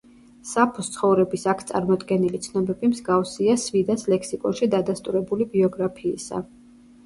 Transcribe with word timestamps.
საფოს 0.51 0.87
ცხოვრების 0.95 1.45
აქ 1.53 1.61
წარმოდგენილი 1.71 2.41
ცნობები 2.47 2.91
მსგავსია 2.95 3.61
სვიდას 3.67 4.09
ლექსიკონში 4.17 4.73
დადასტურებული 4.75 5.51
ბიოგრაფიისა. 5.57 6.47